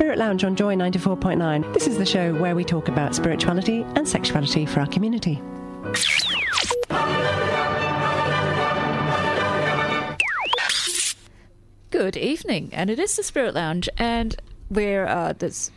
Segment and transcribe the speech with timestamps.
[0.00, 1.74] Spirit Lounge on Joy 94.9.
[1.74, 5.42] This is the show where we talk about spirituality and sexuality for our community.
[11.90, 14.34] Good evening, and it is the Spirit Lounge, and
[14.70, 15.70] we're uh, there's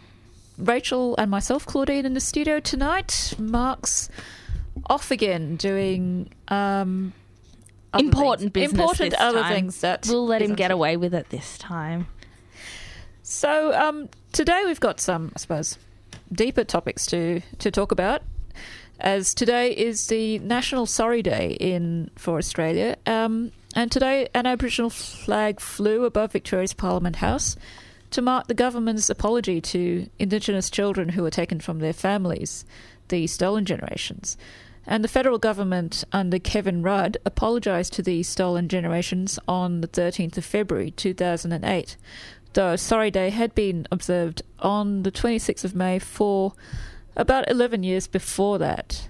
[0.58, 3.34] Rachel and myself, Claudine, in the studio tonight.
[3.38, 4.08] Mark's
[4.90, 7.12] off again doing um,
[7.94, 8.72] important things.
[8.72, 8.80] business.
[8.80, 9.54] important this other time.
[9.54, 12.08] things that we'll let him get away with it this time.
[13.34, 15.80] So um, today we've got some, I suppose,
[16.32, 18.22] deeper topics to to talk about.
[19.00, 24.92] As today is the National Sorry Day in for Australia, um, and today an Aboriginal
[24.92, 27.58] flag flew above Victoria's Parliament House
[28.12, 32.66] to mark the government's apology to Indigenous children who were taken from their families,
[33.08, 34.38] the stolen generations.
[34.86, 40.38] And the federal government, under Kevin Rudd, apologised to the stolen generations on the 13th
[40.38, 41.98] of February 2008,
[42.54, 46.54] though Sorry Day had been observed on the 26th of May for
[47.16, 49.08] about 11 years before that.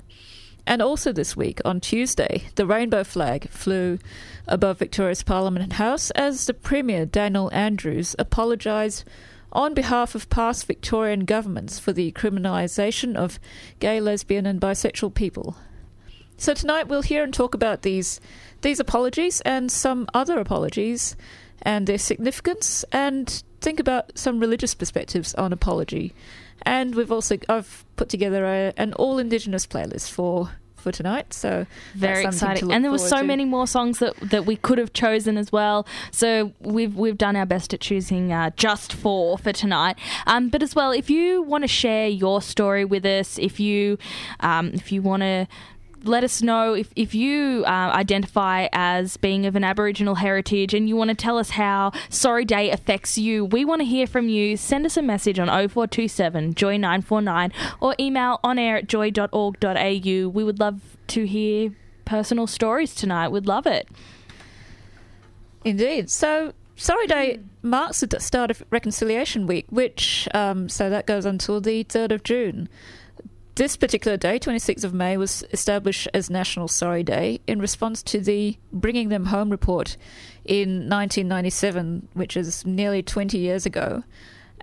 [0.65, 3.99] And also this week, on Tuesday, the rainbow flag flew
[4.47, 9.03] above Victoria's Parliament House as the Premier, Daniel Andrews, apologised
[9.51, 13.39] on behalf of past Victorian governments for the criminalisation of
[13.79, 15.57] gay, lesbian, and bisexual people.
[16.37, 18.19] So tonight we'll hear and talk about these
[18.61, 21.15] these apologies and some other apologies
[21.61, 26.13] and their significance and think about some religious perspectives on apology.
[26.63, 30.51] And we've also I've put together a, an all indigenous playlist for
[30.83, 31.33] for tonight.
[31.33, 31.65] So
[31.95, 33.23] Very that's something to exciting, and there were so to.
[33.23, 35.87] many more songs that, that we could have chosen as well.
[36.11, 39.97] So we've we've done our best at choosing uh, just four for tonight.
[40.27, 43.97] Um, but as well, if you want to share your story with us, if you
[44.41, 45.47] um, if you want to
[46.03, 50.87] let us know if, if you uh, identify as being of an Aboriginal heritage and
[50.87, 53.45] you want to tell us how Sorry Day affects you.
[53.45, 54.57] We want to hear from you.
[54.57, 60.29] Send us a message on 0427 Joy 949 or email on air at joy.org.au.
[60.29, 61.71] We would love to hear
[62.05, 63.29] personal stories tonight.
[63.29, 63.87] We'd love it.
[65.63, 66.09] Indeed.
[66.09, 71.61] So, Sorry Day marks the start of Reconciliation Week, which, um, so that goes until
[71.61, 72.67] the 3rd of June.
[73.55, 78.19] This particular day, 26th of May, was established as National Sorry Day in response to
[78.19, 79.95] the Bringing Them Home report
[80.43, 84.03] in 1997, which is nearly 20 years ago.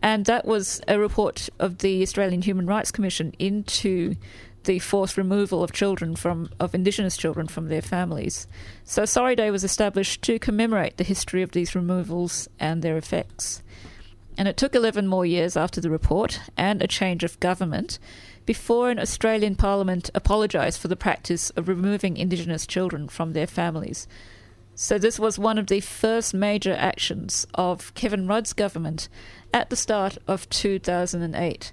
[0.03, 4.17] And that was a report of the Australian Human Rights Commission into
[4.65, 8.49] the forced removal of children from of Indigenous children from their families.
[8.83, 13.63] So Sorry Day was established to commemorate the history of these removals and their effects.
[14.37, 18.01] And it took 11 more years after the report and a change of government
[18.47, 24.09] before an Australian Parliament apologised for the practice of removing Indigenous children from their families.
[24.75, 29.09] So this was one of the first major actions of Kevin Rudd's government
[29.53, 31.73] at the start of 2008.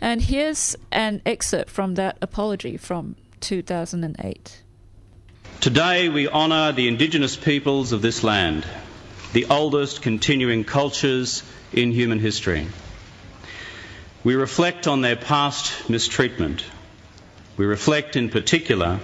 [0.00, 4.62] And here's an excerpt from that apology from 2008.
[5.60, 8.66] Today we honour the Indigenous peoples of this land,
[9.32, 12.66] the oldest continuing cultures in human history.
[14.26, 16.64] We reflect on their past mistreatment.
[17.56, 18.98] We reflect in particular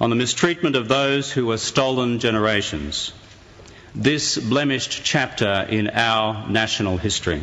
[0.00, 3.12] on the mistreatment of those who were stolen generations,
[3.96, 7.42] this blemished chapter in our national history.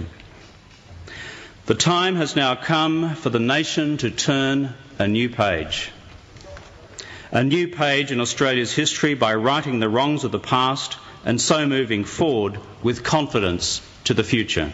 [1.66, 5.91] The time has now come for the nation to turn a new page.
[7.33, 10.95] A new page in Australia's history by righting the wrongs of the past
[11.25, 14.71] and so moving forward with confidence to the future.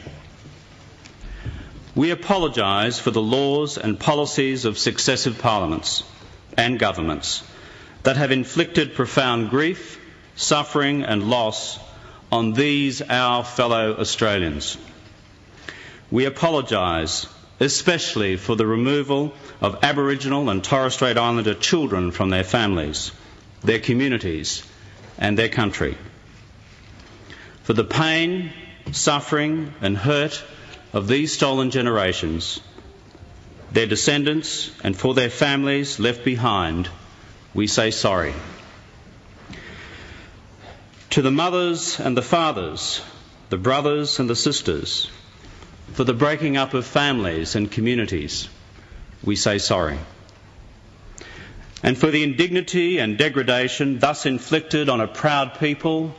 [1.98, 6.04] We apologise for the laws and policies of successive parliaments
[6.56, 7.44] and governments
[8.04, 10.00] that have inflicted profound grief,
[10.36, 11.80] suffering, and loss
[12.32, 14.78] on these, our fellow Australians.
[16.12, 17.26] We apologise
[17.60, 23.12] especially for the removal of Aboriginal and Torres Strait Islander children from their families,
[23.64, 24.62] their communities,
[25.18, 25.98] and their country.
[27.64, 28.54] For the pain,
[28.92, 30.44] suffering, and hurt
[30.94, 32.60] of these stolen generations,
[33.72, 36.90] their descendants, and for their families left behind,
[37.54, 38.34] we say sorry.
[41.12, 43.02] To the mothers and the fathers,
[43.50, 45.10] the brothers and the sisters,
[45.94, 48.50] for the breaking up of families and communities,
[49.24, 49.98] we say sorry.
[51.84, 56.16] And for the indignity and degradation thus inflicted on a proud people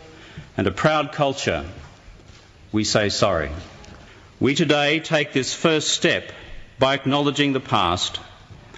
[0.57, 1.65] and a proud culture,
[2.73, 3.51] we say sorry.
[4.41, 6.31] We today take this first step
[6.79, 8.21] by acknowledging the past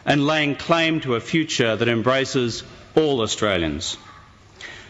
[0.07, 2.63] and laying claim to a future that embraces
[2.97, 3.99] all Australians.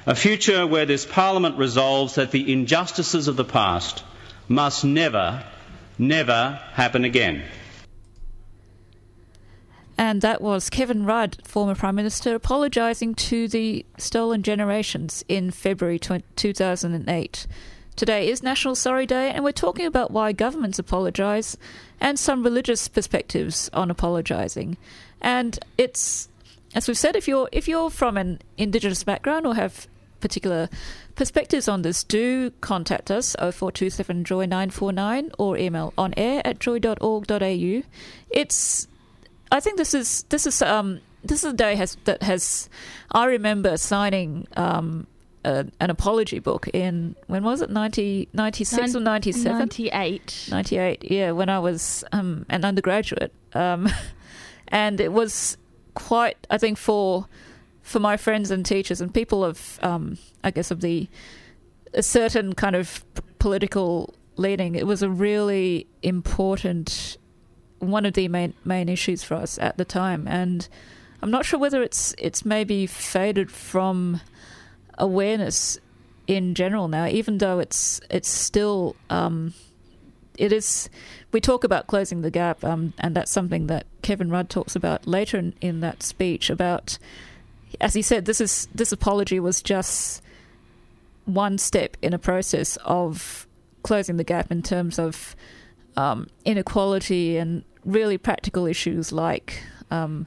[0.07, 4.05] A future where this Parliament resolves that the injustices of the past
[4.47, 5.45] must never,
[5.99, 7.43] never happen again.
[9.99, 15.99] And that was Kevin Rudd, former Prime Minister, apologising to the stolen generations in February
[15.99, 17.47] 2008.
[18.01, 21.59] Today is National Sorry Day, and we're talking about why governments apologise
[22.01, 24.79] and some religious perspectives on apologising.
[25.21, 26.31] And it's,
[26.75, 29.87] as we've said, if you're if you're from an Indigenous background or have
[30.19, 30.71] particular
[31.15, 37.83] perspectives on this, do contact us 0427 Joy 949 or email on air at joy.org.au.
[38.31, 38.89] It's
[39.53, 42.71] I think this is this is um this is a day has that has
[43.13, 45.07] I remember signing um
[45.45, 47.71] a, an apology book in when was it?
[47.71, 50.49] 90, 96 or 97 98.
[50.51, 53.33] 98 yeah when i was um, an undergraduate.
[53.55, 53.89] Um,
[54.69, 55.57] and it was
[55.95, 57.27] quite i think for
[57.83, 61.09] for my friends and teachers and people of um, i guess of the
[61.95, 67.17] a certain kind of p- political leaning it was a really important
[67.81, 70.29] one of the main main issues for us at the time.
[70.29, 70.69] And
[71.23, 74.21] i'm not sure whether it's it's maybe faded from
[75.01, 75.79] awareness
[76.27, 79.53] in general now, even though it's it's still um,
[80.39, 80.89] it is.
[81.33, 85.07] We talk about closing the gap, um, and that's something that Kevin Rudd talks about
[85.07, 86.51] later in, in that speech.
[86.51, 86.99] About,
[87.81, 90.23] as he said, this is this apology was just
[91.25, 93.47] one step in a process of
[93.83, 95.35] closing the gap in terms of
[95.97, 100.27] um, inequality and really practical issues like um,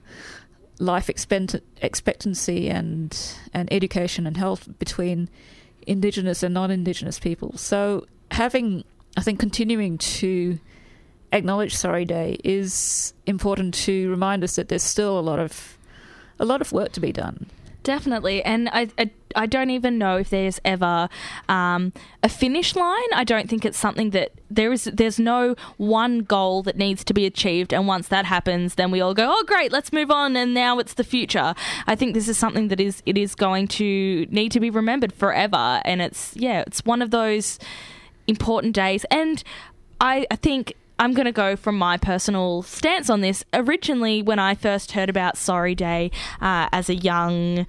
[0.80, 3.18] life expect- expectancy and
[3.54, 5.30] and education and health between
[5.86, 7.58] indigenous and non-indigenous people.
[7.58, 8.84] So having,
[9.18, 10.60] I think, continuing to
[11.32, 15.78] acknowledge Sorry Day is important to remind us that there's still a lot of
[16.40, 17.48] a lot of work to be done.
[17.84, 21.10] Definitely, and I, I, I don't even know if there's ever
[21.50, 21.92] um,
[22.24, 23.14] a finish line.
[23.14, 24.86] I don't think it's something that there is.
[24.86, 29.02] There's no one goal that needs to be achieved, and once that happens, then we
[29.02, 31.54] all go, "Oh, great, let's move on." And now it's the future.
[31.86, 35.12] I think this is something that is it is going to need to be remembered
[35.12, 37.60] forever, and it's yeah, it's one of those
[38.28, 39.44] important days, and
[40.00, 43.44] I, I think I'm going to go from my personal stance on this.
[43.54, 46.12] Originally, when I first heard about Sorry Day
[46.42, 47.66] uh, as a young,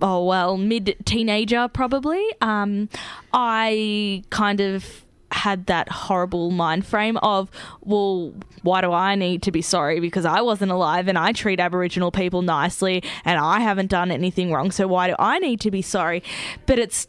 [0.00, 2.88] oh, well, mid teenager probably, um,
[3.32, 7.50] I kind of had that horrible mind frame of,
[7.80, 8.32] well,
[8.62, 10.00] why do I need to be sorry?
[10.00, 14.52] Because I wasn't alive and I treat Aboriginal people nicely and I haven't done anything
[14.52, 14.70] wrong.
[14.70, 16.22] So why do I need to be sorry?
[16.66, 17.08] But it's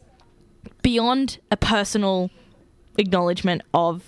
[0.82, 2.30] beyond a personal
[2.98, 4.02] acknowledgement of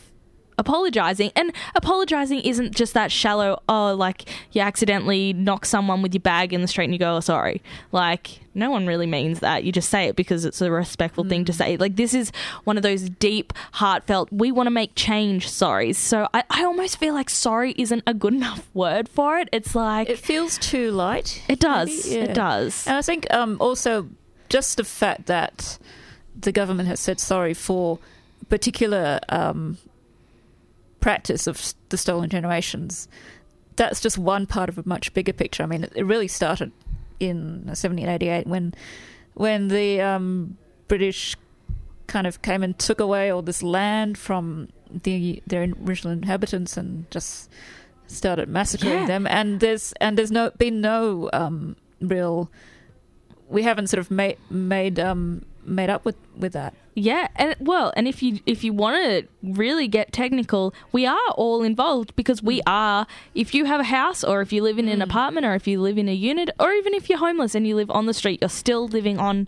[0.59, 1.31] apologizing.
[1.37, 6.53] And apologizing isn't just that shallow oh like you accidentally knock someone with your bag
[6.53, 7.63] in the street and you go oh sorry.
[7.93, 9.65] Like no one really means that.
[9.65, 11.77] You just say it because it's a respectful thing to say.
[11.77, 12.33] Like this is
[12.65, 16.99] one of those deep heartfelt we want to make change sorries so I, I almost
[16.99, 19.49] feel like sorry isn't a good enough word for it.
[19.53, 21.43] It's like It feels too light.
[21.49, 21.89] it does.
[21.89, 22.25] Maybe, yeah.
[22.25, 22.87] it does.
[22.87, 24.09] And I think um, also
[24.49, 25.79] just the fact that
[26.39, 27.99] the government has said sorry for
[28.49, 29.79] particular um,
[31.01, 33.09] practice of the stolen generations,
[33.77, 35.63] that's just one part of a much bigger picture.
[35.63, 36.73] I mean, it, it really started
[37.21, 38.75] in 1788 when
[39.35, 40.57] when the um,
[40.89, 41.37] British
[42.07, 47.09] kind of came and took away all this land from the their original inhabitants and
[47.11, 47.51] just
[48.07, 49.07] started massacring Yeah.
[49.07, 49.27] them.
[49.27, 52.51] And there's and there's no been no um, real.
[53.49, 56.75] We haven't sort of made made um, made up with with that.
[56.99, 61.31] Yeah, and well, and if you if you want to really get technical, we are
[61.37, 63.07] all involved because we are.
[63.37, 65.81] If you have a house, or if you live in an apartment, or if you
[65.81, 68.41] live in a unit, or even if you're homeless and you live on the street,
[68.41, 69.47] you're still living on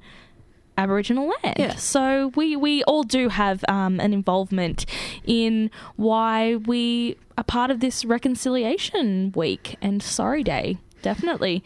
[0.78, 1.56] Aboriginal land.
[1.58, 1.74] Yeah.
[1.74, 4.86] So we we all do have um, an involvement
[5.24, 10.78] in why we are part of this reconciliation week and Sorry Day.
[11.02, 11.64] Definitely.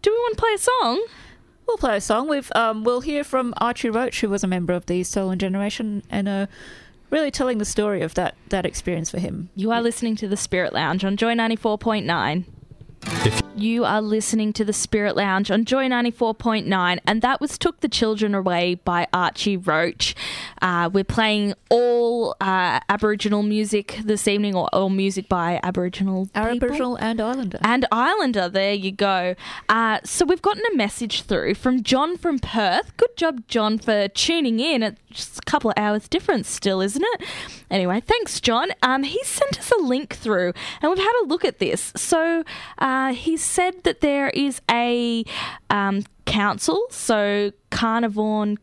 [0.00, 1.06] Do we want to play a song?
[1.68, 2.28] We'll play a song.
[2.28, 6.02] We've um, we'll hear from Archie Roach, who was a member of the Stolen Generation,
[6.08, 6.48] and a
[7.10, 9.50] really telling the story of that that experience for him.
[9.54, 11.34] You are listening to the Spirit Lounge on Joy
[13.00, 13.42] 94.9.
[13.56, 17.88] You are listening to the Spirit Lounge on Joy 94.9, and that was Took the
[17.88, 20.14] Children Away by Archie Roach.
[20.62, 26.42] Uh, we're playing all uh, Aboriginal music this evening, or all music by Aboriginal people.
[26.42, 27.58] Aboriginal and Islander.
[27.62, 29.34] And Islander, there you go.
[29.68, 32.96] Uh, so we've gotten a message through from John from Perth.
[32.96, 34.82] Good job, John, for tuning in.
[34.82, 37.24] It's just a couple of hours difference still, isn't it?
[37.70, 38.68] Anyway, thanks, John.
[38.82, 41.92] Um, he sent us a link through, and we've had a look at this.
[41.96, 42.44] So
[42.78, 45.24] uh, he said that there is a
[45.70, 48.58] um, council, so Carnarvon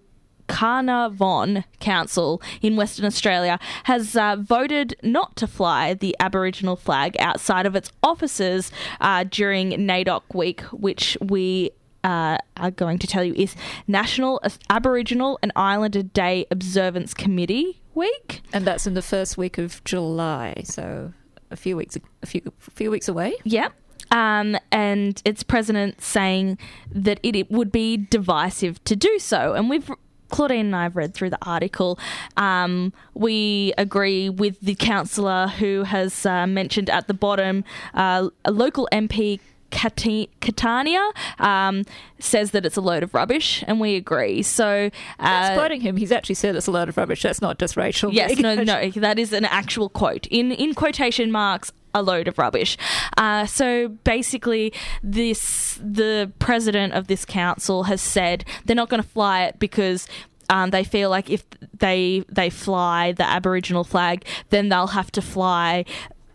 [0.48, 7.65] Carnarvon Council in Western Australia has uh, voted not to fly the Aboriginal flag outside
[7.65, 11.72] of its offices uh, during NAIDOC week, which we
[12.03, 13.55] uh, are going to tell you is
[13.88, 14.39] National
[14.70, 18.41] Aboriginal and Islander Day Observance Committee week.
[18.53, 21.12] and that's in the first week of July, so
[21.50, 23.36] a few weeks a few a few weeks away.
[23.44, 23.74] Yep.
[24.16, 26.58] Um, and its president saying
[26.90, 29.54] that it, it would be divisive to do so.
[29.54, 29.92] And we've
[30.30, 32.00] Claudine and I have read through the article.
[32.38, 38.52] Um, we agree with the councillor who has uh, mentioned at the bottom uh, a
[38.52, 39.40] local MP.
[39.72, 41.84] Cati- Catania um,
[42.20, 44.42] says that it's a load of rubbish, and we agree.
[44.42, 45.98] So, That's uh, quoting him.
[45.98, 47.24] He's actually said it's a load of rubbish.
[47.24, 48.14] That's not just Rachel.
[48.14, 51.74] Yes, no, no, that is an actual quote in in quotation marks.
[51.96, 52.78] A load of rubbish.
[53.18, 59.08] Uh, so basically, this the president of this council has said they're not going to
[59.08, 60.08] fly it because
[60.50, 61.46] um, they feel like if
[61.78, 65.86] they they fly the Aboriginal flag, then they'll have to fly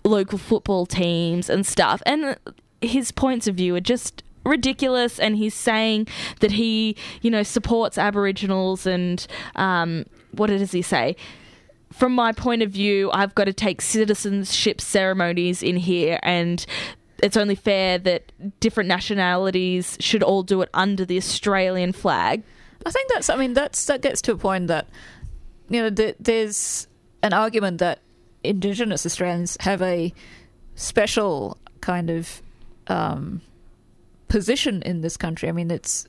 [0.02, 2.02] local football teams and stuff.
[2.06, 2.38] And
[2.80, 6.08] his points of view are just ridiculous and he's saying
[6.40, 9.26] that he you know supports aboriginals and
[9.56, 11.14] um, what does he say
[11.92, 16.64] from my point of view, I've got to take citizenship ceremonies in here, and
[17.22, 22.42] it's only fair that different nationalities should all do it under the Australian flag.
[22.86, 23.28] I think that's.
[23.28, 24.88] I mean, that's that gets to a point that
[25.68, 26.86] you know th- there's
[27.22, 28.00] an argument that
[28.42, 30.14] Indigenous Australians have a
[30.76, 32.40] special kind of
[32.86, 33.42] um,
[34.28, 35.48] position in this country.
[35.48, 36.06] I mean, it's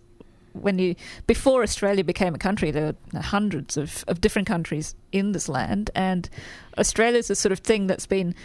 [0.54, 0.96] when you
[1.28, 5.92] before Australia became a country, there were hundreds of, of different countries in this land,
[5.96, 6.30] and
[6.78, 8.36] Australia's the sort of thing that's been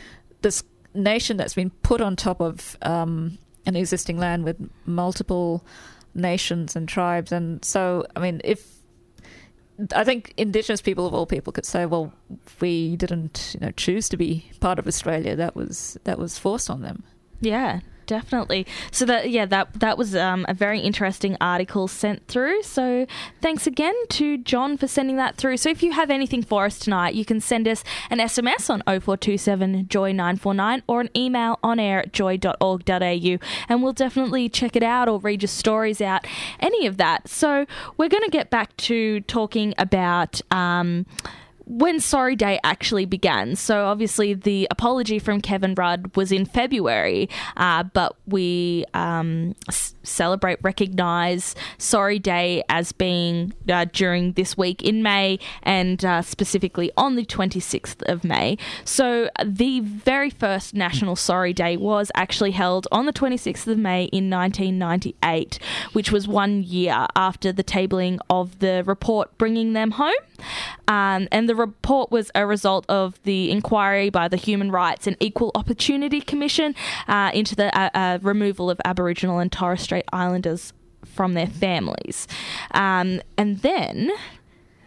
[0.43, 0.63] this
[0.95, 5.65] nation that's been put on top of um, an existing land with multiple
[6.15, 8.77] nations and tribes, and so I mean, if
[9.95, 12.13] I think Indigenous people of all people could say, well,
[12.61, 15.37] we didn't, you know, choose to be part of Australia.
[15.37, 17.05] That was that was forced on them.
[17.41, 18.67] Yeah, definitely.
[18.91, 22.63] So that yeah, that that was um, a very interesting article sent through.
[22.63, 23.07] So
[23.41, 25.59] thanks again to John for sending that through.
[25.59, 28.83] So if you have anything for us tonight, you can send us an SMS on
[28.87, 34.83] 0427 joy 949 or an email on air at joy.org.au and we'll definitely check it
[34.83, 36.27] out or read your stories out,
[36.61, 37.29] any of that.
[37.29, 40.41] So we're going to get back to talking about.
[40.51, 41.07] Um,
[41.67, 43.57] when Sorry Day actually began.
[43.57, 49.95] So, obviously, the apology from Kevin Rudd was in February, uh, but we um, s-
[50.05, 56.93] celebrate, recognise Sorry Day as being uh, during this week in May and uh, specifically
[56.97, 58.59] on the 26th of May.
[58.85, 64.05] So, the very first National Sorry Day was actually held on the 26th of May
[64.05, 65.59] in 1998,
[65.95, 70.13] which was one year after the tabling of the report bringing them home.
[70.89, 75.17] Um, and the report was a result of the inquiry by the Human Rights and
[75.19, 76.75] Equal Opportunity Commission
[77.09, 80.73] uh, into the uh, uh, removal of Aboriginal and Torres Strait Islanders
[81.05, 82.29] from their families.
[82.73, 84.11] Um, and then,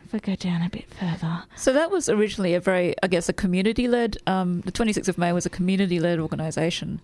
[0.05, 3.29] if I go down a bit further, So that was originally a very, I guess,
[3.29, 4.17] a community-led.
[4.27, 7.01] Um, the 26th of May was a community-led organisation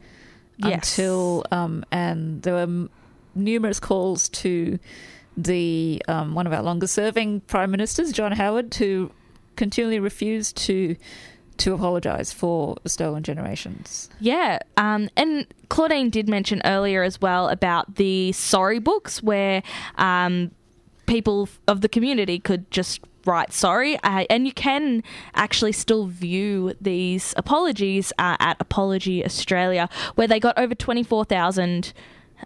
[0.57, 0.97] Yes.
[0.97, 2.89] until, um, and there were m-
[3.35, 4.79] numerous calls to
[5.37, 9.11] the um, one of our longest-serving prime ministers, John Howard, to
[9.55, 10.95] continually refused to
[11.57, 14.09] to apologise for stolen generations.
[14.19, 19.63] Yeah, um, and Claudine did mention earlier as well about the sorry books where
[19.97, 20.51] um,
[21.05, 25.01] people of the community could just write sorry, uh, and you can
[25.33, 31.25] actually still view these apologies uh, at Apology Australia, where they got over twenty four
[31.25, 31.93] thousand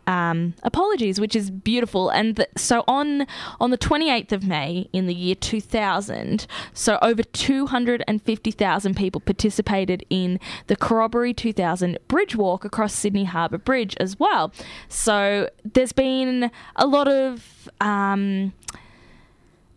[0.08, 2.10] um, apologies, which is beautiful.
[2.10, 3.25] And th- so on
[3.60, 10.39] on the 28th of May in the year 2000, so over 250,000 people participated in
[10.67, 14.51] the Corroboree 2000 Bridge Walk across Sydney Harbour Bridge as well.
[14.88, 18.53] So there's been a lot of um,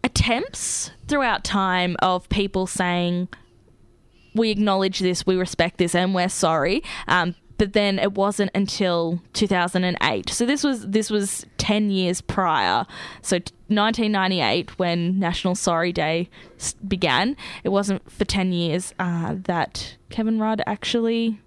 [0.04, 3.28] attempts throughout time of people saying
[4.34, 6.82] we acknowledge this, we respect this, and we're sorry.
[7.08, 10.28] Um, but then it wasn't until 2008.
[10.30, 12.84] So this was this was 10 years prior.
[13.22, 16.28] So t- 1998, when National Sorry Day
[16.58, 21.38] s- began, it wasn't for 10 years uh, that Kevin Rudd actually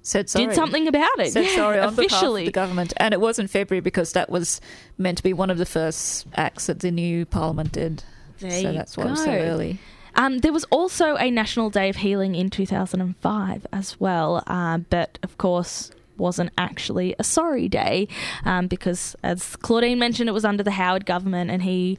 [0.00, 0.46] Said sorry.
[0.46, 1.32] did something about it.
[1.32, 2.42] Said Yeah, sorry on behalf officially.
[2.44, 4.62] of the government, and it was in February because that was
[4.96, 8.02] meant to be one of the first acts that the new parliament did.
[8.38, 9.78] There so that's why it was so early.
[10.16, 15.18] Um, there was also a National Day of Healing in 2005 as well, uh, but
[15.22, 18.08] of course wasn't actually a sorry day
[18.44, 21.98] um, because, as Claudine mentioned, it was under the Howard government, and he,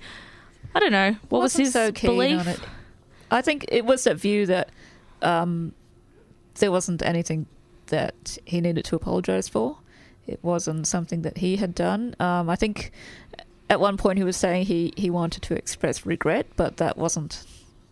[0.74, 2.40] I don't know, what was his so belief?
[2.40, 2.60] on it.
[3.30, 4.70] I think it was that view that
[5.22, 5.74] um,
[6.56, 7.46] there wasn't anything
[7.88, 9.78] that he needed to apologise for.
[10.26, 12.16] It wasn't something that he had done.
[12.20, 12.92] Um, I think
[13.70, 17.46] at one point he was saying he, he wanted to express regret, but that wasn't.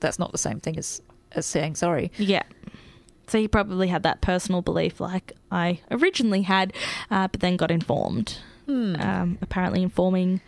[0.06, 2.12] That's not the same thing as as saying sorry.
[2.18, 2.44] Yeah.
[3.28, 6.74] So he probably had that personal belief, like I originally had,
[7.10, 8.38] uh, but then got informed.
[8.68, 10.42] Um, apparently, informing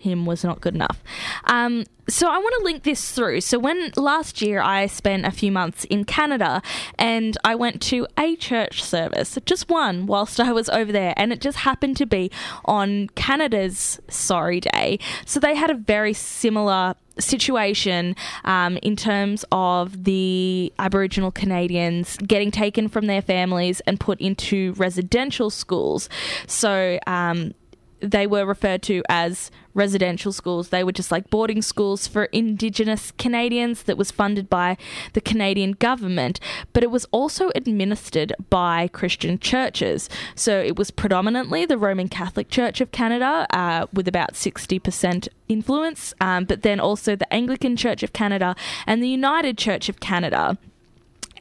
[0.00, 1.02] him was not good enough.
[1.44, 3.40] Um, so I want to link this through.
[3.42, 6.60] So when last year I spent a few months in Canada
[6.98, 11.32] and I went to a church service, just one, whilst I was over there, and
[11.32, 12.30] it just happened to be
[12.64, 14.98] on Canada's Sorry Day.
[15.24, 22.50] So they had a very similar situation um, in terms of the Aboriginal Canadians getting
[22.50, 26.08] taken from their families and put into residential schools.
[26.46, 27.54] So um,
[28.00, 30.68] they were referred to as residential schools.
[30.68, 34.76] They were just like boarding schools for Indigenous Canadians that was funded by
[35.12, 36.40] the Canadian government,
[36.72, 40.08] but it was also administered by Christian churches.
[40.34, 46.14] So it was predominantly the Roman Catholic Church of Canada uh, with about 60% influence,
[46.20, 50.58] um, but then also the Anglican Church of Canada and the United Church of Canada.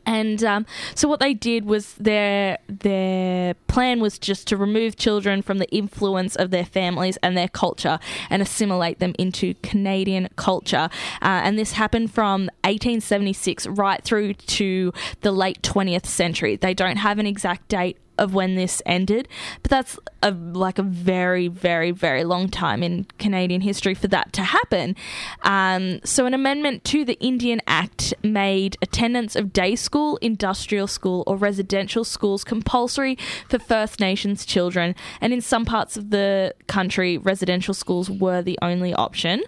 [0.09, 5.43] And um, so what they did was their their plan was just to remove children
[5.43, 7.99] from the influence of their families and their culture
[8.31, 10.89] and assimilate them into Canadian culture.
[11.21, 14.91] Uh, and this happened from 1876 right through to
[15.21, 16.55] the late 20th century.
[16.55, 19.27] They don't have an exact date of when this ended,
[19.63, 24.33] but that's a, like a very, very, very long time in Canadian history for that
[24.33, 24.95] to happen.
[25.43, 31.23] Um, so, an amendment to the Indian Act made attendance of day school, industrial school,
[31.25, 37.17] or residential schools compulsory for First Nations children, and in some parts of the country,
[37.17, 39.41] residential schools were the only option.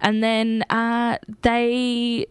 [0.00, 2.26] And then uh, they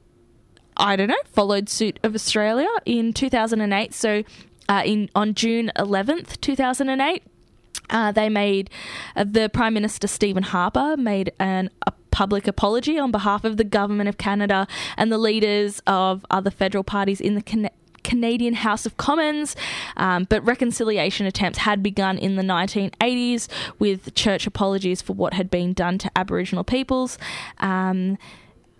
[0.77, 3.93] I don't know, followed suit of Australia in 2008.
[3.93, 4.23] So,
[4.69, 7.23] uh, in on June 11th, 2008,
[7.89, 8.69] uh, they made
[9.15, 13.63] uh, the Prime Minister Stephen Harper made an a public apology on behalf of the
[13.63, 17.41] government of Canada and the leaders of other federal parties in the.
[17.41, 17.69] Can-
[18.03, 19.55] Canadian House of Commons,
[19.95, 23.47] um, but reconciliation attempts had begun in the 1980s
[23.79, 27.17] with church apologies for what had been done to Aboriginal peoples.
[27.59, 28.17] Um,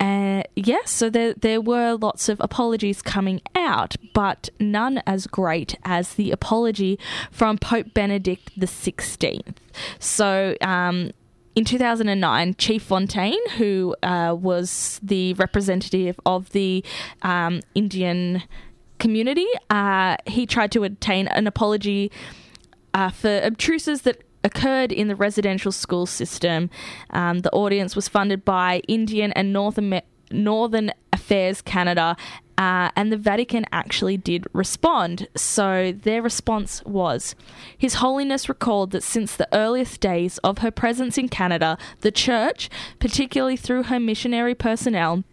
[0.00, 5.76] uh, yes, so there there were lots of apologies coming out, but none as great
[5.84, 6.98] as the apology
[7.30, 9.60] from Pope Benedict the Sixteenth.
[9.98, 10.56] So.
[10.60, 11.12] Um,
[11.56, 16.84] in 2009, Chief Fontaine, who uh, was the representative of the
[17.22, 18.42] um, Indian
[18.98, 22.10] community, uh, he tried to obtain an apology
[22.92, 26.70] uh, for obtruses that occurred in the residential school system.
[27.10, 32.16] Um, the audience was funded by Indian and North Amer- Northern Affairs Canada,
[32.56, 35.28] uh, and the Vatican actually did respond.
[35.36, 37.34] So their response was
[37.76, 42.70] His Holiness recalled that since the earliest days of her presence in Canada, the Church,
[42.98, 45.24] particularly through her missionary personnel,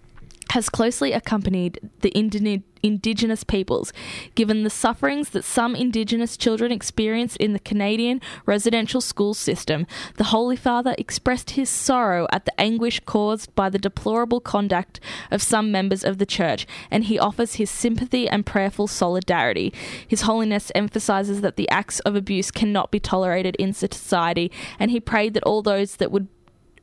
[0.51, 3.93] has closely accompanied the Indi- Indigenous peoples,
[4.35, 9.87] given the sufferings that some Indigenous children experienced in the Canadian residential school system.
[10.17, 14.99] The Holy Father expressed his sorrow at the anguish caused by the deplorable conduct
[15.31, 19.73] of some members of the Church, and he offers his sympathy and prayerful solidarity.
[20.05, 24.99] His Holiness emphasizes that the acts of abuse cannot be tolerated in society, and he
[24.99, 26.27] prayed that all those that would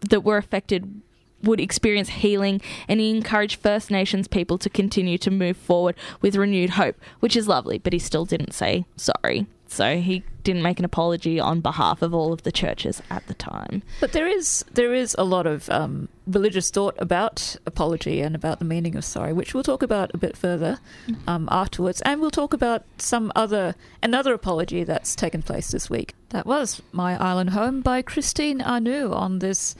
[0.00, 1.02] that were affected
[1.42, 6.36] would experience healing and he encouraged First Nations people to continue to move forward with
[6.36, 9.46] renewed hope, which is lovely, but he still didn't say sorry.
[9.70, 13.34] So he didn't make an apology on behalf of all of the churches at the
[13.34, 13.82] time.
[14.00, 18.58] But there is there is a lot of um, religious thought about apology and about
[18.58, 20.80] the meaning of sorry, which we'll talk about a bit further
[21.26, 26.14] um, afterwards, and we'll talk about some other another apology that's taken place this week.
[26.30, 29.74] That was "My Island Home" by Christine Anu on this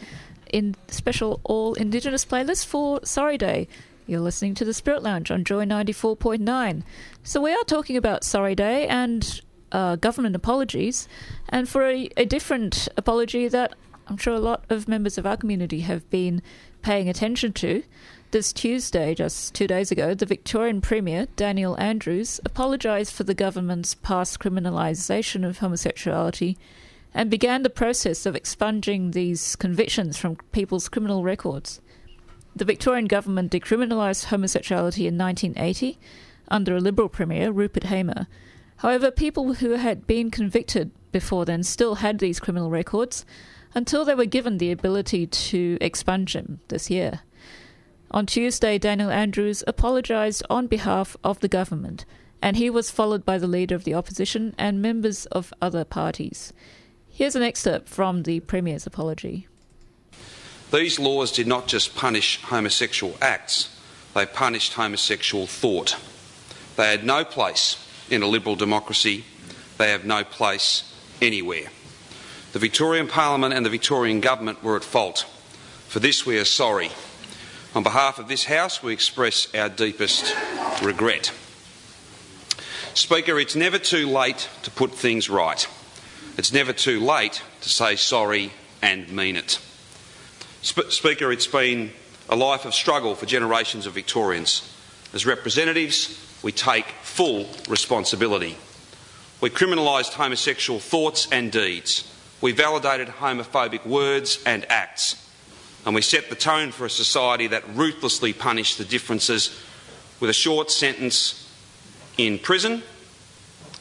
[0.51, 3.69] in special all Indigenous playlist for Sorry Day.
[4.07, 6.83] You're listening to the Spirit Lounge on Joy 94.9.
[7.23, 11.07] So we are talking about Sorry Day and uh, government apologies,
[11.49, 13.75] and for a, a different apology that
[14.07, 16.43] I'm sure a lot of members of our community have been
[16.83, 17.83] paying attention to.
[18.31, 23.95] This Tuesday, just two days ago, the Victorian Premier, Daniel Andrews, apologised for the government's
[23.95, 26.59] past criminalisation of homosexuality
[27.19, 31.81] and began the process of expunging these convictions from people's criminal records.
[32.55, 35.99] The Victorian government decriminalised homosexuality in 1980
[36.47, 38.29] under a Liberal Premier, Rupert Hamer.
[38.77, 43.27] However, people who had been convicted before then still had these criminal records
[43.75, 47.23] until they were given the ability to expunge them this year.
[48.13, 52.05] On Tuesday, Daniel Andrews apologised on behalf of the government,
[52.41, 56.53] and he was followed by the leader of the opposition and members of other parties.
[57.19, 59.49] Here's an excerpt from the Premier's apology.
[60.71, 63.77] These laws did not just punish homosexual acts,
[64.15, 65.97] they punished homosexual thought.
[66.77, 69.25] They had no place in a liberal democracy,
[69.79, 71.71] they have no place anywhere.
[72.53, 75.27] The Victorian Parliament and the Victorian Government were at fault.
[75.89, 76.93] For this, we are sorry.
[77.75, 80.37] On behalf of this House, we express our deepest
[80.85, 81.33] regret.
[82.95, 85.67] Speaker, it's never too late to put things right.
[86.39, 89.59] It's never too late to say sorry and mean it.
[90.63, 91.91] Sp- Speaker, it's been
[92.29, 94.73] a life of struggle for generations of Victorians.
[95.13, 98.57] As representatives, we take full responsibility.
[99.41, 102.09] We criminalised homosexual thoughts and deeds.
[102.41, 105.29] We validated homophobic words and acts.
[105.85, 109.61] And we set the tone for a society that ruthlessly punished the differences
[110.21, 111.53] with a short sentence
[112.17, 112.85] in prison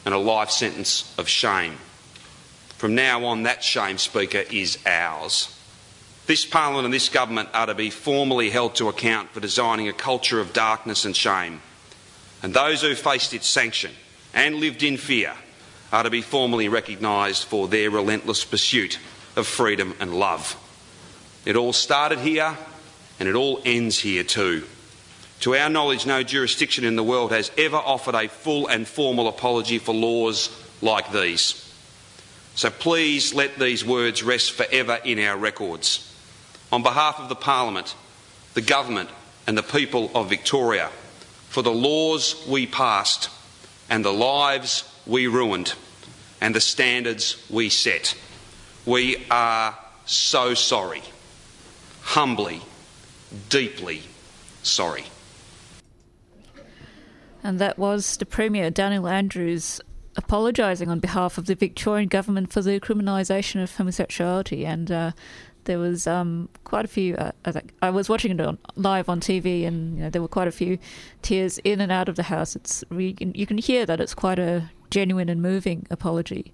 [0.04, 1.76] and a life sentence of shame.
[2.78, 5.52] From now on, that shame, Speaker, is ours.
[6.26, 9.92] This Parliament and this Government are to be formally held to account for designing a
[9.92, 11.60] culture of darkness and shame.
[12.40, 13.90] And those who faced its sanction
[14.32, 15.34] and lived in fear
[15.90, 19.00] are to be formally recognised for their relentless pursuit
[19.34, 20.56] of freedom and love.
[21.44, 22.56] It all started here
[23.18, 24.64] and it all ends here too.
[25.40, 29.26] To our knowledge, no jurisdiction in the world has ever offered a full and formal
[29.26, 31.67] apology for laws like these.
[32.58, 36.12] So please let these words rest forever in our records.
[36.72, 37.94] On behalf of the Parliament,
[38.54, 39.10] the Government,
[39.46, 40.88] and the people of Victoria,
[41.50, 43.30] for the laws we passed
[43.88, 45.74] and the lives we ruined
[46.40, 48.18] and the standards we set,
[48.84, 51.02] we are so sorry.
[52.02, 52.60] Humbly,
[53.50, 54.02] deeply
[54.64, 55.04] sorry.
[57.44, 59.80] And that was the Premier, Daniel Andrews,
[60.18, 64.66] apologising on behalf of the Victorian government for the criminalisation of homosexuality.
[64.66, 65.12] And uh,
[65.64, 67.14] there was um, quite a few.
[67.14, 67.32] Uh,
[67.80, 70.52] I, was watching it on, live on TV, and you know, there were quite a
[70.52, 70.78] few
[71.22, 72.56] tears in and out of the house.
[72.56, 76.52] It's you can, you can hear that it's quite a genuine and moving apology.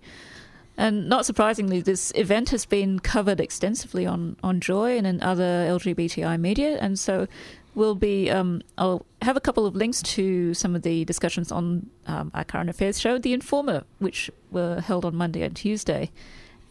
[0.76, 5.66] And not surprisingly, this event has been covered extensively on, on Joy and in other
[5.68, 6.78] LGBTI media.
[6.80, 7.28] And so
[7.74, 11.90] we'll be, um, I'll have a couple of links to some of the discussions on
[12.06, 16.10] um, our current affairs show, The Informer, which were held on Monday and Tuesday.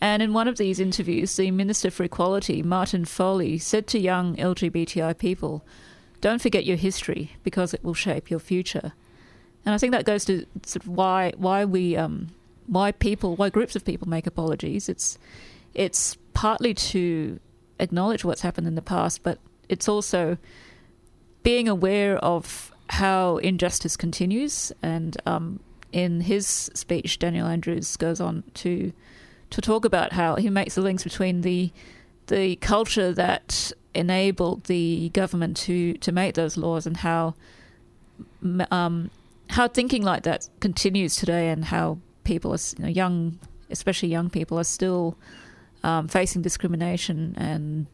[0.02, 4.36] And in one of these interviews, the Minister for Equality, Martin Foley, said to young
[4.36, 5.64] LGBTI people,
[6.20, 8.92] Don't forget your history because it will shape your future.
[9.66, 12.32] And I think that goes to sort of why why we um,
[12.68, 14.90] why people why groups of people make apologies.
[14.90, 15.18] It's
[15.74, 17.40] it's partly to
[17.80, 19.40] acknowledge what's happened in the past, but
[19.70, 20.38] it's also
[21.44, 24.72] being aware of how injustice continues.
[24.82, 25.60] And um,
[25.92, 28.92] in his speech, Daniel Andrews goes on to
[29.50, 31.72] to talk about how he makes the links between the
[32.28, 37.36] the culture that enabled the government to to make those laws and how
[38.72, 39.12] um,
[39.50, 43.38] how thinking like that continues today and how people are you know, young
[43.70, 45.16] especially young people are still
[45.84, 47.88] um, facing discrimination and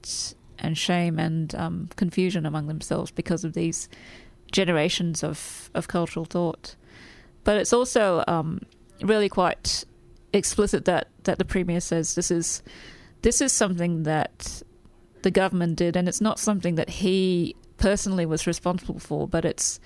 [0.59, 3.89] and shame and um, confusion among themselves because of these
[4.51, 6.75] generations of, of cultural thought.
[7.43, 8.61] But it's also um,
[9.01, 9.83] really quite
[10.33, 12.61] explicit that, that the premier says this is
[13.21, 14.61] this is something that
[15.23, 19.79] the government did, and it's not something that he personally was responsible for, but it's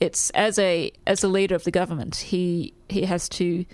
[0.00, 3.64] it's as a as a leader of the government, he he has to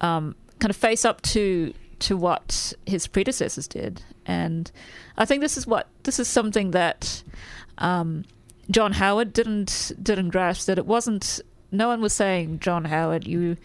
[0.00, 4.70] um, kind of face up to to what his predecessors did, and
[5.16, 7.22] I think this is what this is something that
[7.78, 8.24] um,
[8.70, 11.40] John Howard didn't didn't grasp that it wasn't.
[11.72, 13.56] No one was saying John Howard, you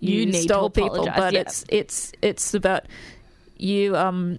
[0.00, 1.40] you, You stole people, but yeah.
[1.40, 2.84] it's it's it's about
[3.56, 4.38] you um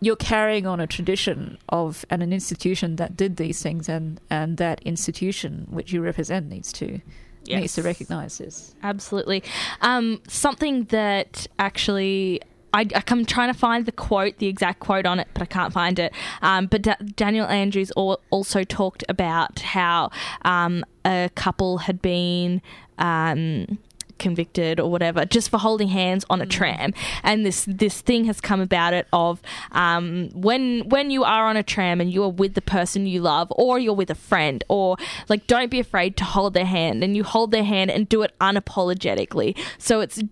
[0.00, 4.56] you're carrying on a tradition of and an institution that did these things, and and
[4.58, 7.00] that institution which you represent needs to
[7.48, 8.74] needs to recognise this.
[8.82, 9.42] Absolutely.
[9.80, 12.40] Um, something that actually.
[12.72, 15.72] I, I'm trying to find the quote, the exact quote on it, but I can't
[15.72, 16.12] find it.
[16.40, 20.10] Um, but Da- Daniel Andrews al- also talked about how
[20.42, 22.62] um, a couple had been
[22.98, 23.78] um,
[24.18, 28.40] convicted or whatever just for holding hands on a tram, and this this thing has
[28.40, 32.30] come about it of um, when when you are on a tram and you are
[32.30, 34.96] with the person you love, or you're with a friend, or
[35.28, 38.22] like don't be afraid to hold their hand, and you hold their hand and do
[38.22, 39.58] it unapologetically.
[39.76, 40.22] So it's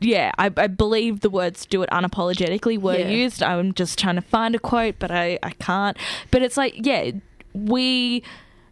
[0.00, 3.08] yeah, I, I believe the words "do it unapologetically" were Yeah.
[3.08, 3.42] used.
[3.42, 5.96] I'm just trying to find a quote, but I, I can't.
[6.30, 7.12] But it's like, yeah,
[7.54, 8.22] we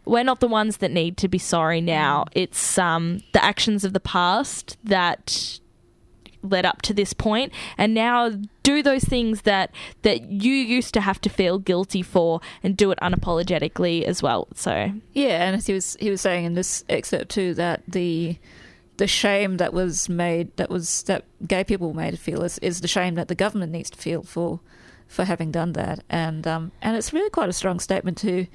[0.05, 2.27] we're not the ones that need to be sorry now.
[2.33, 5.59] It's um the actions of the past that
[6.43, 8.31] led up to this point and now
[8.63, 9.71] do those things that
[10.03, 14.47] that you used to have to feel guilty for and do it unapologetically as well
[14.55, 18.37] so Yeah, and as he was he was saying in this excerpt too that the
[18.97, 22.59] the shame that was made that was that gay people were made to feel is,
[22.59, 24.61] is the shame that the government needs to feel for
[25.07, 28.47] for having done that, and um and it's really quite a strong statement to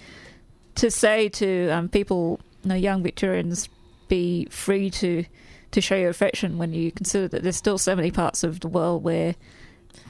[0.75, 3.69] to say to um people, you know, young Victorians,
[4.07, 5.25] be free to
[5.71, 8.67] to show your affection when you consider that there's still so many parts of the
[8.67, 9.35] world where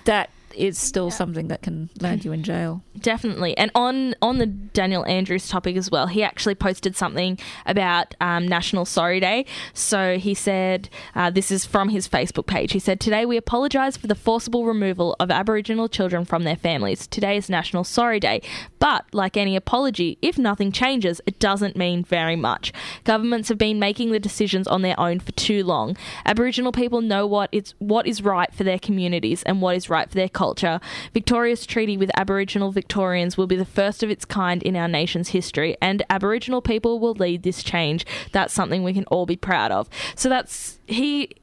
[0.05, 2.83] that is still something that can land you in jail.
[2.99, 3.57] Definitely.
[3.57, 8.47] And on on the Daniel Andrews topic as well, he actually posted something about um,
[8.47, 9.45] National Sorry Day.
[9.73, 12.73] So he said, uh, this is from his Facebook page.
[12.73, 17.07] He said, Today we apologise for the forcible removal of Aboriginal children from their families.
[17.07, 18.41] Today is National Sorry Day.
[18.79, 22.73] But like any apology, if nothing changes, it doesn't mean very much.
[23.03, 25.97] Governments have been making the decisions on their own for too long.
[26.25, 30.09] Aboriginal people know what it's what is right for their communities and what is right
[30.09, 30.79] for their culture.
[31.13, 35.29] Victoria's treaty with Aboriginal Victorians will be the first of its kind in our nation's
[35.29, 38.05] history, and Aboriginal people will lead this change.
[38.31, 39.89] That's something we can all be proud of.
[40.15, 41.35] So that's he.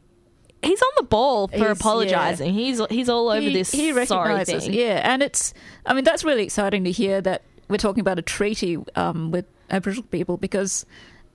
[0.62, 2.54] He's on the ball for apologising.
[2.54, 4.72] He's he's all over he, this he sorry thing.
[4.72, 5.52] yeah, and it's.
[5.84, 9.44] I mean, that's really exciting to hear that we're talking about a treaty um, with
[9.68, 10.86] Aboriginal people because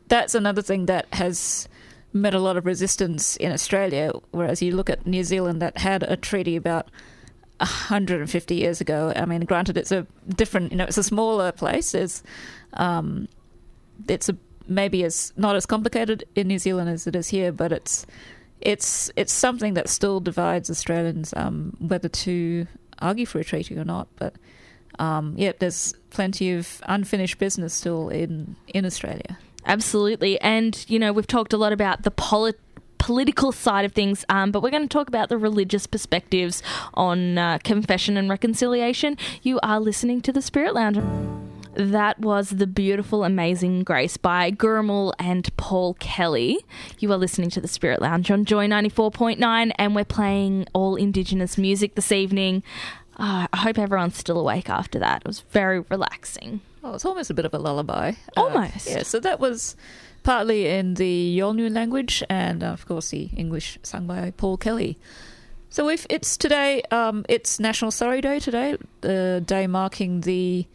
[0.07, 1.69] that's another thing that has
[2.11, 4.11] met a lot of resistance in Australia.
[4.31, 6.89] Whereas you look at New Zealand that had a treaty about
[7.61, 9.13] 150 years ago.
[9.15, 11.93] I mean, granted, it's a different, you know, it's a smaller place.
[11.93, 12.23] It's,
[12.73, 13.27] um,
[14.07, 17.71] it's a maybe as not as complicated in New Zealand as it is here, but
[17.71, 18.05] it's
[18.61, 22.67] it's it's something that still divides Australians um, whether to
[22.99, 24.07] argue for a treaty or not.
[24.15, 24.35] But
[24.99, 29.37] um, yeah, there's plenty of unfinished business still in in Australia.
[29.65, 30.39] Absolutely.
[30.41, 32.59] And, you know, we've talked a lot about the polit-
[33.01, 36.61] political side of things, um, but we're going to talk about the religious perspectives
[36.93, 39.17] on uh, confession and reconciliation.
[39.41, 40.99] You are listening to The Spirit Lounge.
[41.73, 46.59] That was the beautiful, amazing Grace by Gurrumul and Paul Kelly.
[46.99, 51.57] You are listening to the Spirit Lounge on Joy 94.9, and we're playing all Indigenous
[51.57, 52.61] music this evening.
[53.17, 55.21] Uh, I hope everyone's still awake after that.
[55.21, 56.61] It was very relaxing.
[56.83, 58.13] Oh, it's almost a bit of a lullaby.
[58.37, 58.87] Uh, Almost.
[58.87, 59.75] yeah, so that was
[60.23, 64.97] partly in the Yolngu language and, uh, of course, the English sung by Paul Kelly.
[65.69, 70.67] So if it's today, um, it's National Sorry Day today, the day marking the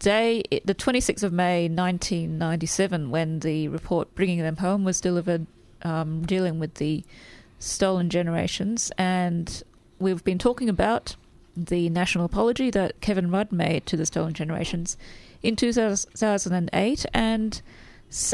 [0.00, 5.46] day, the 26th of May 1997, when the report Bringing Them Home was delivered,
[5.82, 7.04] um, dealing with the
[7.60, 8.90] stolen generations.
[8.98, 9.62] And
[10.00, 11.14] we've been talking about
[11.56, 14.96] the national apology that Kevin Rudd made to the stolen generations
[15.42, 17.62] in 2008 and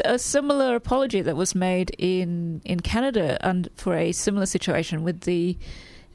[0.03, 5.21] a similar apology that was made in in Canada and for a similar situation with
[5.21, 5.57] the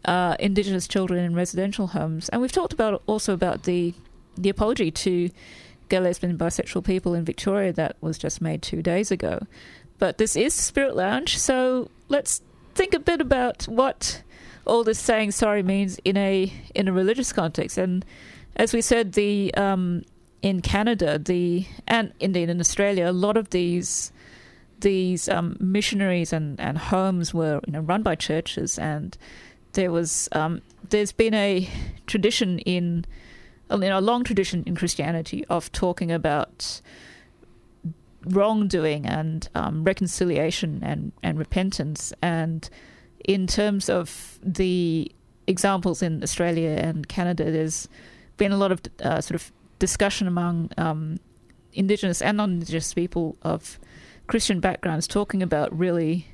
[0.05, 2.29] uh, Indigenous children in residential homes.
[2.29, 3.95] And we've talked about also about the
[4.37, 5.31] the apology to
[5.89, 9.47] gay, lesbian, bisexual people in Victoria that was just made two days ago.
[9.99, 12.43] But this is Spirit Lounge, so let's
[12.75, 14.23] think a bit about what
[14.67, 17.79] all this saying sorry means in a in a religious context.
[17.79, 18.05] And
[18.57, 20.05] as we said, the um,
[20.45, 24.13] in Canada, the and indeed in Australia, a lot of these
[24.81, 29.17] these um, missionaries and, and homes were you know run by churches, and
[29.73, 31.67] there was um, there's been a
[32.07, 33.07] tradition in
[33.71, 36.83] you know, a long tradition in Christianity of talking about
[38.27, 42.13] wrongdoing and um, reconciliation and, and repentance.
[42.21, 42.69] And
[43.25, 45.11] in terms of the
[45.47, 47.89] examples in Australia and Canada, there's
[48.37, 49.51] been a lot of uh, sort of
[49.85, 51.19] discussion among um,
[51.75, 53.79] Indigenous and non-Indigenous people of
[54.27, 56.29] Christian backgrounds talking about really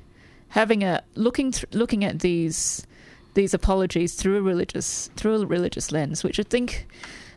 [0.49, 2.87] having a looking th- looking at these
[3.33, 6.87] these apologies through a religious through a religious lens, which I think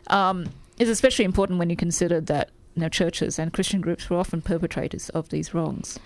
[0.07, 0.45] um,
[0.79, 4.41] is especially important when you consider that you know, churches and Christian groups were often
[4.41, 5.99] perpetrators of these wrongs.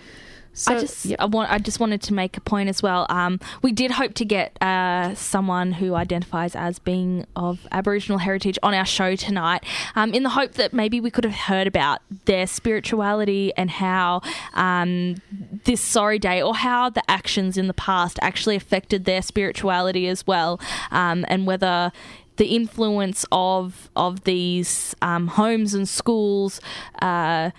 [0.52, 1.16] So, I just yeah.
[1.18, 3.06] I want I just wanted to make a point as well.
[3.08, 8.58] Um, we did hope to get uh, someone who identifies as being of Aboriginal heritage
[8.62, 12.00] on our show tonight, um, in the hope that maybe we could have heard about
[12.24, 14.22] their spirituality and how
[14.54, 15.16] um,
[15.64, 20.26] this sorry day or how the actions in the past actually affected their spirituality as
[20.26, 20.60] well,
[20.90, 21.92] um, and whether
[22.36, 26.60] the influence of of these um, homes and schools.
[27.00, 27.50] Uh,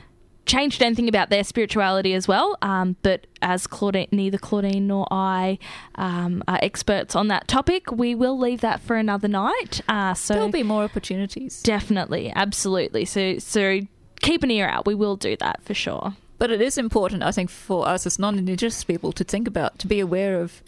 [0.51, 2.57] changed anything about their spirituality as well.
[2.61, 5.57] Um, but as Claudine, neither Claudine nor I
[5.95, 9.81] um, are experts on that topic, we will leave that for another night.
[9.87, 11.61] Uh, so there'll be more opportunities.
[11.61, 13.05] definitely, absolutely.
[13.05, 13.81] So so
[14.21, 14.85] keep an ear out.
[14.85, 16.15] We will do that for sure.
[16.37, 19.87] But it is important, I think, for us as non-Indigenous people to think about, to
[19.87, 20.63] be aware of,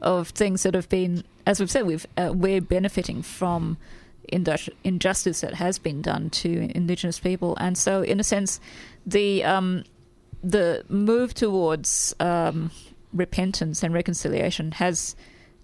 [0.00, 3.76] of things that have been, as we've said, we've uh, we're benefiting from
[4.28, 8.60] injustice that has been done to Indigenous people, and so in a sense,
[9.04, 9.84] the um,
[10.42, 12.70] the move towards um,
[13.12, 15.16] repentance and reconciliation has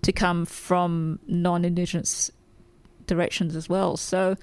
[0.03, 2.31] to come from non-Indigenous
[3.07, 3.97] directions as well.
[3.97, 4.37] So,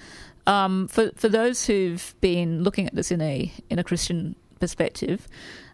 [0.48, 5.28] um, for for those who've been looking at this in a in a Christian perspective,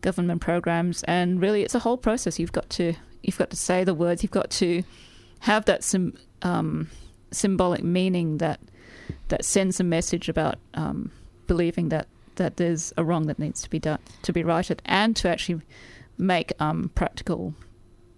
[0.00, 2.38] government programs, and really it's a whole process.
[2.38, 4.82] You've got to you've got to say the words, you've got to
[5.40, 6.88] have that sim, um,
[7.30, 8.60] symbolic meaning that
[9.28, 11.10] that sends a message about um,
[11.46, 15.14] believing that that there's a wrong that needs to be done to be righted, and
[15.16, 15.60] to actually
[16.16, 17.54] make um, practical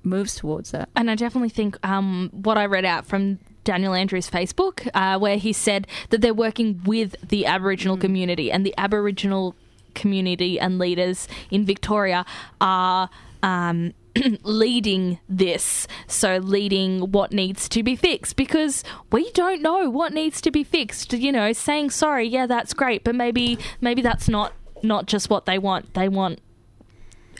[0.03, 0.89] moves towards that.
[0.97, 5.37] And I definitely think um, what I read out from Daniel Andrews' Facebook, uh, where
[5.37, 9.55] he said that they're working with the Aboriginal community, and the Aboriginal
[9.95, 12.25] community and leaders in Victoria
[12.61, 13.11] are.
[13.43, 13.95] Um,
[14.43, 18.83] leading this, so leading what needs to be fixed because
[19.13, 21.13] we don't know what needs to be fixed.
[21.13, 25.47] You know, saying sorry, yeah, that's great, but maybe maybe that's not not just what
[25.47, 25.95] they want.
[25.95, 26.41] They want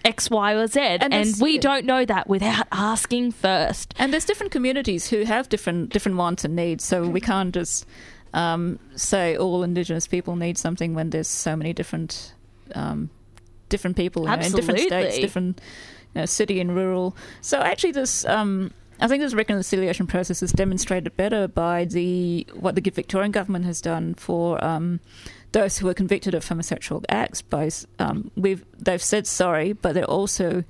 [0.05, 3.95] X, Y, or Z, and, this- we don't know that without asking first.
[3.99, 7.87] And there's different communities who have different different wants and needs, so we can't just
[8.33, 12.35] um, say all Indigenous people need something when there's so many different
[12.75, 13.11] um,
[13.69, 15.61] different people you know, in different states, different
[16.15, 17.17] you know, city and rural.
[17.41, 22.75] So actually, this um, I think this reconciliation process is demonstrated better by the what
[22.75, 24.63] the Victorian government has done for.
[24.63, 25.01] Um,
[25.53, 30.05] those who were convicted of homosexual acts, by um, we've they've said sorry, but they're
[30.05, 30.65] also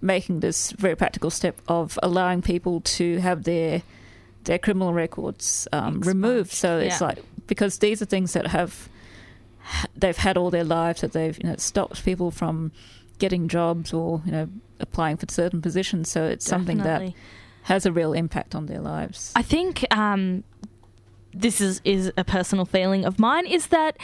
[0.00, 3.82] making this very practical step of allowing people to have their
[4.44, 6.52] their criminal records um, removed.
[6.52, 7.06] So it's Yeah.
[7.08, 8.88] like because these are things that have
[9.96, 12.70] they've had all their lives that they've you know stopped people from
[13.18, 14.48] getting jobs or you know
[14.80, 16.10] applying for certain positions.
[16.10, 17.12] So it's something that
[17.62, 19.32] has a real impact on their lives.
[19.34, 20.44] I think um,
[21.40, 23.96] this is is a personal feeling of mine is that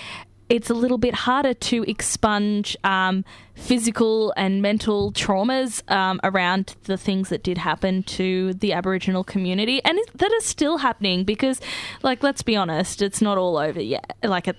[0.49, 3.25] it's a little bit harder to expunge um,
[3.55, 9.83] physical and mental traumas um, around the things that did happen to the Aboriginal community
[9.83, 11.59] and that are still happening because,
[12.03, 14.15] like, let's be honest, it's not all over yet.
[14.23, 14.55] Like,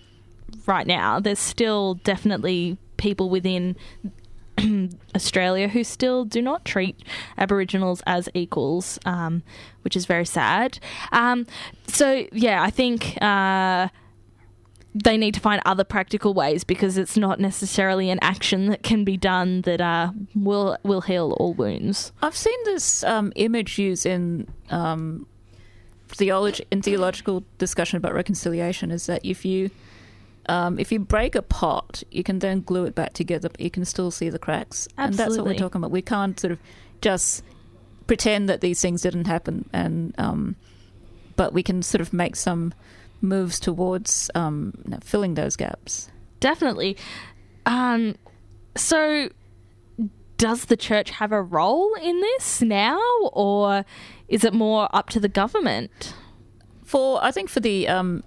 [0.66, 3.76] right now, there's still definitely people within
[5.16, 7.04] Australia who still do not treat
[7.38, 9.44] Aboriginals as equals, um,
[9.82, 10.80] which is very sad.
[11.12, 11.48] Um,
[11.88, 13.22] so, yeah, I think.
[13.22, 13.90] Uh,
[14.96, 19.04] they need to find other practical ways because it's not necessarily an action that can
[19.04, 22.12] be done that uh, will will heal all wounds.
[22.22, 25.26] I've seen this um, image used in um,
[26.10, 28.92] theology in theological discussion about reconciliation.
[28.92, 29.72] Is that if you
[30.48, 33.72] um, if you break a pot, you can then glue it back together, but you
[33.72, 35.92] can still see the cracks, and that's what we're talking about.
[35.92, 36.60] We can't sort of
[37.02, 37.44] just
[38.08, 40.56] pretend that these things didn't happen, and um,
[41.36, 42.74] but we can sort of make some
[43.22, 46.10] moves towards um, filling those gaps.
[46.40, 46.98] Definitely.
[47.66, 48.16] Um,
[48.76, 49.30] so,
[50.38, 53.00] does the church have a role in this now,
[53.32, 53.86] or
[54.28, 56.14] is it more up to the government?
[56.94, 58.24] for I think for the um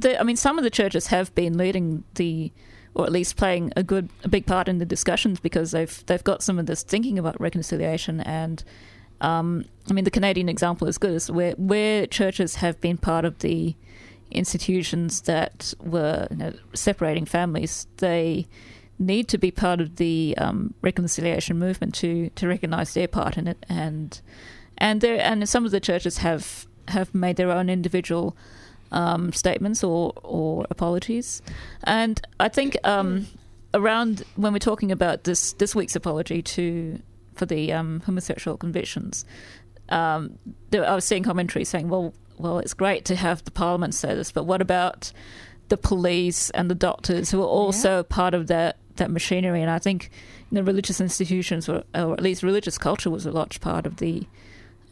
[0.00, 2.52] the I mean some of the churches have been leading the
[2.94, 6.24] or at least playing a good a big part in the discussions because they've they've
[6.24, 8.64] got some of this thinking about reconciliation and
[9.20, 11.12] um I mean the Canadian example is good.
[11.12, 13.74] Is where where churches have been part of the
[14.30, 18.46] institutions that were you know, separating families they
[18.98, 23.46] need to be part of the um, reconciliation movement to to recognize their part in
[23.46, 23.64] it.
[23.68, 24.20] And
[24.78, 28.36] and there and some of the churches have have made their own individual
[28.96, 31.42] um, statements or or apologies,
[31.84, 33.26] and I think um,
[33.74, 37.00] around when we're talking about this this week's apology to
[37.34, 39.26] for the um, homosexual convictions,
[39.90, 40.38] um,
[40.70, 44.14] there, I was seeing commentary saying, well, well, it's great to have the parliament say
[44.14, 45.12] this, but what about
[45.68, 49.60] the police and the doctors who are also part of that that machinery?
[49.60, 50.10] And I think
[50.50, 54.26] the religious institutions, were, or at least religious culture, was a large part of the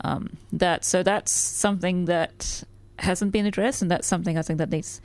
[0.03, 0.85] um, that.
[0.85, 2.65] So that's something that
[2.99, 5.01] hasn't been addressed, and that's something I think that needs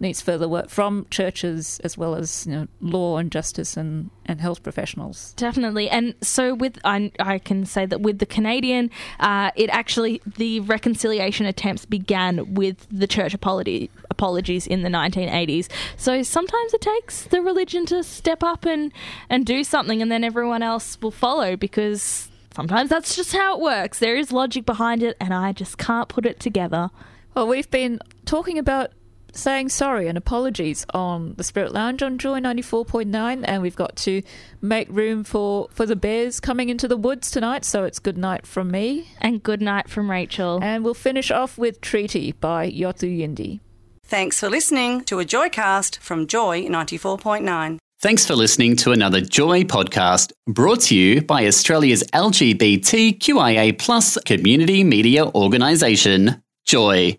[0.00, 4.40] needs further work from churches as well as you know law and justice and, and
[4.40, 5.32] health professionals.
[5.36, 5.88] Definitely.
[5.88, 8.90] And so, with I, I can say that with the Canadian,
[9.20, 15.68] uh, it actually, the reconciliation attempts began with the church apology, apologies in the 1980s.
[15.96, 18.92] So sometimes it takes the religion to step up and,
[19.28, 23.60] and do something, and then everyone else will follow because sometimes that's just how it
[23.60, 23.98] works.
[23.98, 26.90] There is logic behind it, and I just can't put it together.
[27.34, 28.92] Well, we've been talking about
[29.32, 34.22] saying sorry and apologies on the Spirit Lounge on Joy 94.9 and we've got to
[34.62, 38.46] make room for for the bears coming into the woods tonight so it's good night
[38.46, 40.60] from me And good night from Rachel.
[40.62, 43.58] and we'll finish off with Treaty by Yothu Yindi.
[44.06, 47.78] Thanks for listening to a Joycast from Joy 94.9.
[48.00, 54.84] Thanks for listening to another Joy podcast brought to you by Australia's LGBTQIA plus community
[54.84, 57.18] media organisation, Joy.